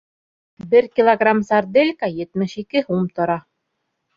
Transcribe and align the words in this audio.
Бер 0.71 0.87
килограмм 0.99 1.43
сарделька 1.49 2.09
етмеш 2.23 2.59
ике 2.65 2.85
һум 2.89 3.07
тора. 3.21 3.37